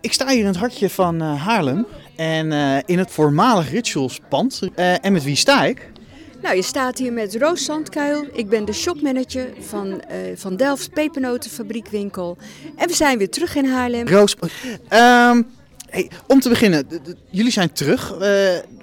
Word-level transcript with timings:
Ik 0.00 0.12
sta 0.12 0.28
hier 0.28 0.38
in 0.38 0.46
het 0.46 0.56
hartje 0.56 0.90
van 0.90 1.22
uh, 1.22 1.42
Haarlem 1.44 1.86
en 2.16 2.46
uh, 2.46 2.78
in 2.86 2.98
het 2.98 3.10
voormalig 3.10 3.70
Rituals-pand. 3.70 4.60
Uh, 4.76 5.04
en 5.04 5.12
met 5.12 5.24
wie 5.24 5.36
sta 5.36 5.64
ik? 5.64 5.90
Nou, 6.42 6.56
je 6.56 6.62
staat 6.62 6.98
hier 6.98 7.12
met 7.12 7.36
Roos 7.36 7.64
Zandkuil. 7.64 8.26
Ik 8.32 8.48
ben 8.48 8.64
de 8.64 8.72
shopmanager 8.72 9.48
van, 9.60 10.02
van 10.34 10.56
Delft 10.56 10.92
Pepernotenfabriekwinkel. 10.92 12.36
En 12.76 12.88
we 12.88 12.94
zijn 12.94 13.18
weer 13.18 13.30
terug 13.30 13.54
in 13.54 13.64
Haarlem. 13.64 14.08
Roos, 14.08 14.36
um, 14.42 15.46
hey, 15.88 16.10
om 16.26 16.40
te 16.40 16.48
beginnen, 16.48 16.86
jullie 17.30 17.52
zijn 17.52 17.72
terug. 17.72 18.14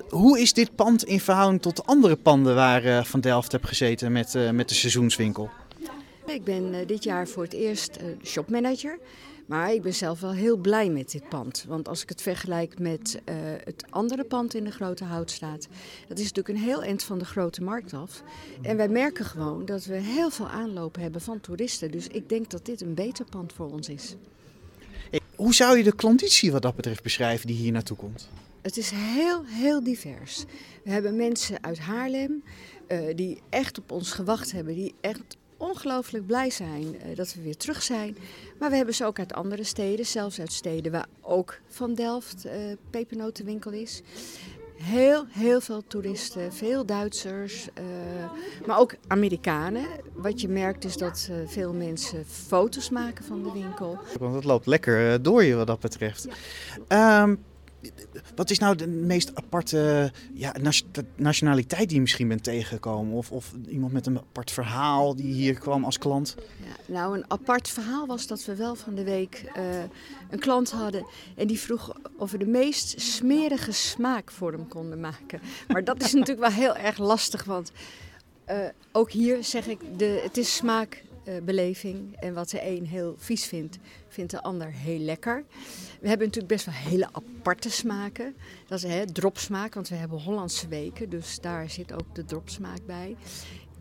hoe 0.10 0.40
is 0.40 0.54
dit 0.54 0.76
pand 0.76 1.06
in 1.06 1.20
verhouding 1.20 1.62
tot 1.62 1.76
de 1.76 1.84
andere 1.86 2.16
panden 2.16 2.56
waar 2.56 3.06
Van 3.06 3.20
Delft 3.20 3.52
hebt 3.52 3.68
gezeten 3.68 4.12
met, 4.12 4.38
met 4.52 4.70
de 4.70 4.76
seizoenswinkel? 4.76 5.50
Ik 6.26 6.44
ben 6.44 6.88
dit 6.88 7.04
jaar 7.04 7.28
voor 7.28 7.44
het 7.44 7.54
eerst 7.54 7.98
shopmanager. 8.24 8.98
Maar 9.46 9.74
ik 9.74 9.82
ben 9.82 9.94
zelf 9.94 10.20
wel 10.20 10.32
heel 10.32 10.58
blij 10.58 10.90
met 10.90 11.12
dit 11.12 11.30
pand. 11.30 11.66
Want 11.68 11.88
als 11.88 12.02
ik 12.02 12.10
het 12.10 12.22
vergelijk 12.22 12.80
met 12.80 13.22
uh, 13.30 13.36
het 13.64 13.86
andere 13.90 14.24
pand 14.24 14.54
in 14.54 14.64
de 14.64 14.72
Grote 14.72 15.04
Houtstraat, 15.04 15.68
dat 16.08 16.20
is 16.20 16.32
natuurlijk 16.32 16.58
een 16.58 16.64
heel 16.64 16.84
eind 16.84 17.04
van 17.04 17.18
de 17.18 17.26
Grote 17.26 17.64
Markt 17.64 17.94
af. 17.94 18.24
En 18.62 18.78
wij 18.78 18.88
merken 18.88 19.26
gewoon 19.26 19.66
dat 19.66 19.86
we 19.86 19.96
heel 19.96 20.30
veel 20.30 20.48
aanloop 20.48 20.96
hebben 20.96 21.22
van 21.22 21.40
toeristen. 21.40 21.92
Dus 21.92 22.08
ik 22.08 22.30
denk 22.30 22.50
dat 22.50 22.66
dit 22.66 22.82
een 22.82 22.94
beter 22.94 23.26
pand 23.26 23.54
voor 23.54 23.72
ons 23.72 23.90
is. 23.90 24.16
Hoe 25.36 25.54
zou 25.54 25.78
je 25.78 25.84
de 25.84 25.96
klanditie 25.96 26.52
wat 26.52 26.62
dat 26.62 26.76
betreft 26.76 27.04
beschrijven 27.04 27.48
die 27.48 27.56
hier 27.56 27.72
naartoe 27.72 27.98
komt? 27.98 28.30
Het 28.62 28.78
is 28.78 28.92
heel, 28.94 29.46
heel 29.46 29.84
divers. 29.84 30.46
We 30.84 30.92
hebben 30.92 31.16
mensen 31.16 31.64
uit 31.64 31.80
Haarlem 31.80 32.44
uh, 32.88 33.16
die 33.16 33.42
echt 33.50 33.78
op 33.78 33.92
ons 33.92 34.12
gewacht 34.12 34.52
hebben, 34.52 34.76
die 34.76 34.96
echt 35.02 35.38
ongelooflijk 35.58 36.26
blij 36.26 36.50
zijn 36.50 36.84
uh, 36.84 37.16
dat 37.16 37.34
we 37.34 37.42
weer 37.42 37.58
terug 37.58 37.84
zijn. 37.84 38.18
Maar 38.60 38.70
we 38.70 38.76
hebben 38.76 38.96
ze 38.96 39.06
ook 39.06 39.20
uit 39.20 39.34
andere 39.34 39.64
steden, 39.64 40.06
zelfs 40.06 40.40
uit 40.40 40.52
steden 40.52 40.92
waar 40.92 41.06
ook 41.22 41.60
van 41.68 41.94
Delft 41.94 42.46
uh, 42.46 42.52
pepernotenwinkel 42.90 43.72
is. 43.72 44.02
Heel, 44.76 45.26
heel 45.30 45.62
veel 45.62 45.84
toeristen, 45.88 46.54
veel 46.54 46.86
Duitsers, 46.86 47.68
uh, 47.80 47.86
maar 48.66 48.80
ook 48.80 48.96
Amerikanen. 49.08 49.86
Wat 50.14 50.42
je 50.42 50.48
merkt 50.48 50.84
is 50.86 50.98
dat 50.98 51.28
uh, 51.32 51.38
veel 51.46 51.74
mensen 51.74 52.26
foto's 52.26 52.90
maken 52.90 53.26
van 53.26 53.44
de 53.44 53.52
winkel. 53.52 53.98
Want 54.20 54.36
het 54.36 54.44
loopt 54.44 54.66
lekker 54.66 55.22
door 55.22 55.44
je 55.44 55.56
wat 55.56 55.68
dat 55.68 55.80
betreft. 55.80 56.28
Ja. 56.88 57.22
Um, 57.24 57.44
wat 58.36 58.50
is 58.50 58.60
nou 58.60 58.76
de 58.76 58.88
meest 58.88 59.36
aparte 59.36 60.12
ja, 60.34 60.54
nationaliteit 61.16 61.88
die 61.88 61.96
je 61.96 62.02
misschien 62.02 62.28
bent 62.28 62.44
tegengekomen? 62.44 63.14
Of, 63.14 63.32
of 63.32 63.54
iemand 63.68 63.94
met 63.94 64.06
een 64.06 64.18
apart 64.18 64.52
verhaal 64.52 65.16
die 65.16 65.34
hier 65.34 65.54
kwam 65.54 65.86
als 65.86 65.98
klant? 65.98 66.36
Ja, 66.64 66.94
nou, 66.94 67.18
een 67.18 67.26
apart 67.28 67.70
verhaal 67.70 68.08
was 68.08 68.28
dat 68.28 68.46
we 68.46 68.56
wel 68.56 68.76
van 68.76 68.96
de 68.96 69.04
week 69.04 69.52
uh, 69.58 69.64
een 70.30 70.40
klant 70.40 70.72
hadden. 70.72 71.06
En 71.36 71.48
die 71.48 71.60
vroeg 71.60 71.98
of 72.18 72.32
we 72.32 72.38
de 72.38 72.48
meest 72.48 73.02
smerige 73.02 73.72
smaak 73.72 74.32
voor 74.32 74.52
hem 74.52 74.68
konden 74.68 75.00
maken. 75.00 75.42
Maar 75.68 75.84
dat 75.84 76.04
is 76.04 76.14
natuurlijk 76.20 76.48
wel 76.48 76.58
heel 76.58 76.76
erg 76.76 76.98
lastig, 76.98 77.44
want 77.44 77.72
uh, 78.50 78.58
ook 78.92 79.12
hier 79.12 79.44
zeg 79.44 79.68
ik, 79.68 79.80
de, 79.98 80.20
het 80.24 80.38
is 80.38 80.56
smaak 80.56 81.04
beleving. 81.44 82.16
En 82.20 82.34
wat 82.34 82.50
de 82.50 82.68
een 82.68 82.86
heel 82.86 83.16
vies 83.18 83.46
vindt, 83.46 83.78
vindt 84.08 84.32
de 84.32 84.44
ander 84.44 84.72
heel 84.72 85.00
lekker. 85.00 85.44
We 86.02 86.08
hebben 86.08 86.28
natuurlijk 86.28 86.54
best 86.54 86.66
wel 86.66 86.92
hele 86.92 87.08
aparte 87.12 87.70
smaken. 87.70 88.36
Dat 88.68 88.84
is 88.84 88.92
hè, 88.92 89.06
dropsmaak, 89.06 89.74
want 89.74 89.90
we 89.90 89.96
hebben 89.96 90.22
Hollandse 90.22 90.68
weken. 90.68 91.10
Dus 91.10 91.40
daar 91.42 91.70
zit 91.70 91.94
ook 91.94 92.16
de 92.16 92.26
dropsmaak 92.26 92.86
bij. 92.86 93.16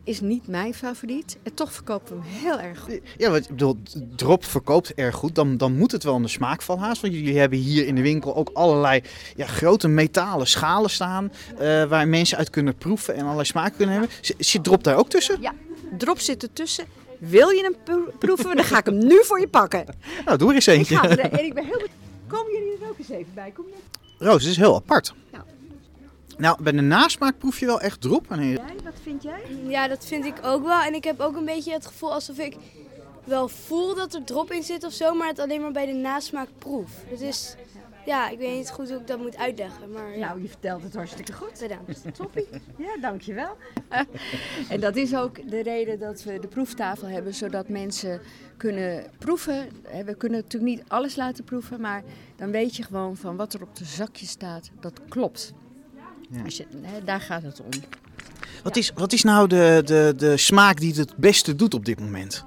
Is 0.04 0.20
niet 0.20 0.46
mijn 0.46 0.74
favoriet. 0.74 1.38
En 1.42 1.54
toch 1.54 1.72
verkopen 1.72 2.16
we 2.16 2.22
hem 2.26 2.42
heel 2.42 2.60
erg 2.60 2.80
goed. 2.80 3.00
Ja, 3.16 3.30
want 3.30 3.44
ik 3.44 3.50
bedoel, 3.50 3.76
drop 4.16 4.44
verkoopt 4.44 4.94
erg 4.94 5.14
goed. 5.14 5.34
Dan, 5.34 5.56
dan 5.56 5.76
moet 5.76 5.92
het 5.92 6.02
wel 6.02 6.14
een 6.14 6.28
smaakval 6.28 6.78
haast. 6.78 7.02
Want 7.02 7.14
jullie 7.14 7.38
hebben 7.38 7.58
hier 7.58 7.86
in 7.86 7.94
de 7.94 8.02
winkel 8.02 8.36
ook 8.36 8.50
allerlei 8.52 9.02
ja, 9.36 9.46
grote 9.46 9.88
metalen 9.88 10.46
schalen 10.46 10.90
staan. 10.90 11.32
Uh, 11.52 11.84
waar 11.84 12.08
mensen 12.08 12.38
uit 12.38 12.50
kunnen 12.50 12.76
proeven 12.76 13.14
en 13.14 13.22
allerlei 13.22 13.46
smaken 13.46 13.76
kunnen 13.76 13.94
hebben. 13.94 14.16
Zit 14.38 14.64
drop 14.64 14.84
daar 14.84 14.96
ook 14.96 15.08
tussen? 15.08 15.40
Ja, 15.40 15.54
drop 15.98 16.18
zit 16.18 16.42
ertussen. 16.42 16.86
Wil 17.28 17.48
je 17.48 17.62
hem 17.62 17.98
proeven? 18.18 18.56
Dan 18.56 18.64
ga 18.64 18.78
ik 18.78 18.84
hem 18.84 18.98
nu 18.98 19.24
voor 19.24 19.40
je 19.40 19.48
pakken. 19.48 19.86
Nou, 20.24 20.38
doe 20.38 20.48
er 20.48 20.54
eens 20.54 20.66
eentje. 20.66 20.94
Ik 20.94 21.00
ga 21.00 21.08
er, 21.08 21.18
en 21.18 21.44
ik 21.44 21.54
ben 21.54 21.64
heel 21.64 21.82
Komen 22.26 22.52
jullie 22.52 22.78
er 22.82 22.88
ook 22.88 22.98
eens 22.98 23.08
even 23.08 23.34
bij? 23.34 23.50
Kom 23.50 23.64
je... 23.66 23.74
Roos, 24.24 24.42
het 24.42 24.50
is 24.50 24.56
heel 24.56 24.74
apart. 24.74 25.14
Ja. 25.32 25.44
Nou, 26.36 26.62
bij 26.62 26.72
de 26.72 26.80
nasmaak 26.80 27.38
proef 27.38 27.60
je 27.60 27.66
wel 27.66 27.80
echt 27.80 28.00
drop. 28.00 28.26
Jij, 28.28 28.58
wat 28.84 28.94
vind 29.02 29.22
jij? 29.22 29.40
Ja, 29.66 29.88
dat 29.88 30.06
vind 30.06 30.24
ik 30.24 30.34
ook 30.42 30.64
wel. 30.66 30.80
En 30.80 30.94
ik 30.94 31.04
heb 31.04 31.20
ook 31.20 31.36
een 31.36 31.44
beetje 31.44 31.72
het 31.72 31.86
gevoel 31.86 32.12
alsof 32.12 32.38
ik 32.38 32.56
wel 33.24 33.48
voel 33.48 33.94
dat 33.94 34.14
er 34.14 34.24
drop 34.24 34.52
in 34.52 34.62
zit 34.62 34.84
of 34.84 34.92
zo, 34.92 35.14
maar 35.14 35.28
het 35.28 35.38
alleen 35.38 35.60
maar 35.60 35.72
bij 35.72 35.86
de 35.86 35.92
nasmaak 35.92 36.48
proef. 36.58 36.90
Het 37.06 37.20
is 37.20 37.54
ja, 38.06 38.28
ik 38.28 38.38
weet 38.38 38.56
niet 38.56 38.70
goed 38.70 38.88
hoe 38.88 38.98
ik 38.98 39.06
dat 39.06 39.18
moet 39.18 39.36
uitleggen. 39.36 39.90
Maar, 39.92 40.18
Nou, 40.18 40.42
je 40.42 40.48
vertelt 40.48 40.82
het 40.82 40.94
hartstikke 40.94 41.32
goed. 41.32 41.58
Bedankt. 41.60 42.02
Toppie. 42.16 42.46
Ja, 42.76 42.96
dankjewel. 43.00 43.56
en 44.68 44.80
dat 44.80 44.96
is 44.96 45.14
ook 45.14 45.50
de 45.50 45.62
reden 45.62 45.98
dat 45.98 46.22
we 46.22 46.38
de 46.38 46.48
proeftafel 46.48 47.08
hebben, 47.08 47.34
zodat 47.34 47.68
mensen 47.68 48.20
kunnen 48.56 49.06
proeven. 49.18 49.68
We 50.04 50.14
kunnen 50.14 50.40
natuurlijk 50.40 50.76
niet 50.76 50.88
alles 50.88 51.16
laten 51.16 51.44
proeven, 51.44 51.80
maar 51.80 52.02
dan 52.36 52.50
weet 52.50 52.76
je 52.76 52.82
gewoon 52.82 53.16
van 53.16 53.36
wat 53.36 53.54
er 53.54 53.62
op 53.62 53.76
de 53.76 53.84
zakje 53.84 54.26
staat, 54.26 54.70
dat 54.80 55.00
klopt. 55.08 55.52
Ja. 56.30 56.42
Als 56.44 56.56
je, 56.56 56.66
hè, 56.82 57.04
daar 57.04 57.20
gaat 57.20 57.42
het 57.42 57.60
om. 57.60 57.70
Wat, 58.62 58.76
is, 58.76 58.92
wat 58.94 59.12
is 59.12 59.22
nou 59.22 59.48
de, 59.48 59.82
de, 59.84 60.14
de 60.16 60.36
smaak 60.36 60.78
die 60.80 60.88
het 60.88 60.98
het 60.98 61.16
beste 61.16 61.54
doet 61.54 61.74
op 61.74 61.84
dit 61.84 62.00
moment? 62.00 62.44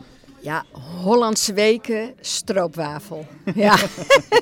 Ja, 0.47 0.63
Hollandse 1.03 1.53
weken, 1.53 2.13
stroopwafel. 2.19 3.25
Ja. 3.55 3.77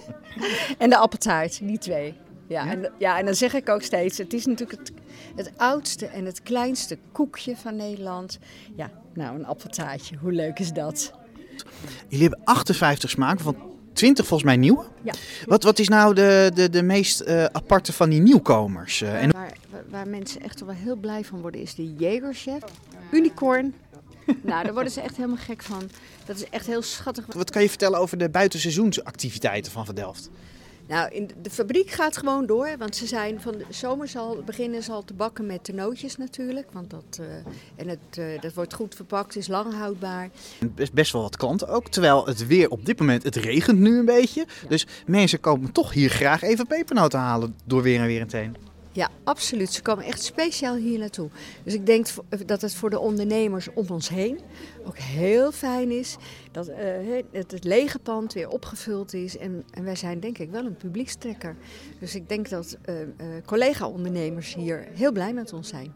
en 0.78 0.90
de 0.90 0.98
appeltaart, 0.98 1.60
die 1.62 1.78
twee. 1.78 2.14
Ja, 2.48 2.68
En, 2.68 2.92
ja, 2.98 3.20
en 3.20 3.26
dan 3.26 3.36
zeg 3.36 3.54
ik 3.54 3.70
ook 3.70 3.82
steeds, 3.82 4.18
het 4.18 4.34
is 4.34 4.46
natuurlijk 4.46 4.80
het, 4.80 4.92
het 5.36 5.52
oudste 5.58 6.06
en 6.06 6.26
het 6.26 6.42
kleinste 6.42 6.98
koekje 7.12 7.58
van 7.58 7.76
Nederland. 7.76 8.40
Ja, 8.76 8.92
nou 9.14 9.36
een 9.36 9.46
appeltaartje, 9.46 10.16
hoe 10.18 10.32
leuk 10.32 10.60
is 10.60 10.72
dat? 10.72 11.12
Jullie 12.08 12.28
hebben 12.28 12.42
58 12.44 13.10
smaken, 13.10 13.44
van 13.44 13.56
20 13.94 14.28
volgens 14.28 14.50
mij 14.50 14.58
nieuwe. 14.58 14.86
Ja. 15.02 15.14
Wat, 15.46 15.64
wat 15.64 15.80
is 15.80 15.88
nou 15.88 16.14
de, 16.14 16.52
de, 16.54 16.70
de 16.70 16.84
meest 16.84 17.22
uh, 17.22 17.44
aparte 17.44 17.94
van 17.94 18.10
die 18.10 18.22
nieuwkomers? 18.22 19.02
Uh, 19.02 19.24
en... 19.24 19.32
waar, 19.32 19.54
waar 19.90 20.08
mensen 20.08 20.42
echt 20.42 20.60
wel 20.60 20.76
heel 20.76 20.96
blij 20.96 21.24
van 21.24 21.42
worden 21.42 21.62
is 21.62 21.76
de 21.76 21.94
Jägerchef. 21.98 22.64
Unicorn, 23.12 23.74
nou, 24.42 24.64
daar 24.64 24.74
worden 24.74 24.92
ze 24.92 25.02
echt 25.02 25.16
helemaal 25.16 25.38
gek 25.38 25.64
van. 25.64 25.90
Dat 26.26 26.36
is 26.36 26.50
echt 26.50 26.66
heel 26.66 26.82
schattig. 26.82 27.26
Wat 27.34 27.52
kan 27.52 27.62
je 27.62 27.70
vertellen 27.70 28.00
over 28.00 28.18
de 28.18 28.30
buitenseizoensactiviteiten 28.30 29.72
van 29.72 29.86
Van 29.86 29.96
Delft? 29.96 30.30
Nou, 30.88 31.12
in 31.12 31.30
de 31.42 31.50
fabriek 31.50 31.90
gaat 31.90 32.18
gewoon 32.18 32.46
door, 32.46 32.70
want 32.78 32.96
ze 32.96 33.08
zijn 33.08 33.42
van 33.42 33.58
de 33.58 33.66
zomer 33.70 34.08
zal 34.08 34.44
beginnen 34.46 34.84
ze 34.84 34.92
al 34.92 35.04
te 35.04 35.14
bakken 35.14 35.46
met 35.46 35.70
nootjes 35.74 36.18
natuurlijk, 36.18 36.68
want 36.72 36.90
dat 36.90 37.20
uh, 37.22 37.26
en 37.76 37.88
het 37.88 38.18
uh, 38.20 38.42
dat 38.42 38.54
wordt 38.54 38.74
goed 38.74 38.96
verpakt, 38.96 39.36
is 39.36 39.48
lang 39.48 39.74
houdbaar. 39.74 40.30
Best, 40.76 40.94
best 40.94 41.12
wel 41.12 41.22
wat 41.22 41.38
klanten 41.38 41.68
ook, 41.68 41.88
terwijl 41.88 42.26
het 42.26 42.48
weer 42.48 42.70
op 42.70 42.86
dit 42.86 43.00
moment 43.00 43.24
het 43.24 43.36
regent 43.36 43.80
nu 43.80 43.98
een 43.98 44.06
beetje, 44.06 44.46
ja. 44.62 44.68
dus 44.68 44.88
mensen 45.06 45.40
komen 45.40 45.72
toch 45.72 45.94
hier 45.94 46.10
graag 46.10 46.42
even 46.42 46.68
pepernoten 46.68 47.20
halen 47.20 47.56
door 47.64 47.82
weer 47.82 48.00
en 48.00 48.06
weer 48.06 48.20
in 48.20 48.28
heen. 48.32 48.56
Ja, 48.96 49.10
absoluut. 49.24 49.74
Ze 49.74 49.82
komen 49.82 50.06
echt 50.06 50.24
speciaal 50.24 50.76
hier 50.76 51.00
naartoe. 51.00 51.30
Dus 51.64 51.74
ik 51.74 51.86
denk 51.86 52.08
dat 52.46 52.62
het 52.62 52.76
voor 52.76 52.90
de 52.90 53.00
ondernemers 53.00 53.68
om 53.74 53.88
ons 53.90 54.10
heen 54.10 54.40
ook 54.86 54.98
heel 54.98 55.52
fijn 55.52 55.92
is 55.92 56.16
dat 56.52 56.70
uh, 56.70 56.76
het, 57.32 57.52
het, 57.52 57.64
lege 57.64 58.00
pand 58.00 58.34
weer 58.34 58.50
opgevuld 58.50 59.14
is. 59.14 59.38
En, 59.38 59.64
en, 59.72 59.84
wij 59.84 59.96
zijn 59.96 60.20
denk 60.20 60.38
ik 60.38 60.50
wel 60.50 60.66
een 60.66 60.78
publiekstrekker. 60.78 61.56
Dus 62.00 62.16
ik 62.16 62.30
denk 62.30 62.50
dat 62.50 62.78
uh, 62.90 62.96
collega-ondernemers 63.46 64.54
hier 64.54 64.88
heel 64.94 65.12
blij 65.12 65.34
met 65.34 65.54
ons 65.54 65.68
zijn. 65.68 65.94